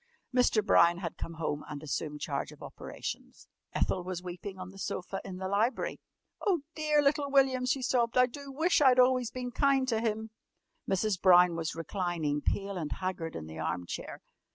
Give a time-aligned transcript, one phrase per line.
[0.35, 0.65] Mr.
[0.65, 3.47] Brown had come home and assumed charge of operations.
[3.71, 5.99] Ethel was weeping on the sofa in the library.
[6.43, 8.17] "Oh, dear little William!" she sobbed.
[8.17, 10.31] "I do wish I'd always been kind to him!"
[10.89, 11.21] Mrs.
[11.21, 14.21] Brown was reclining, pale and haggard, in the arm chair.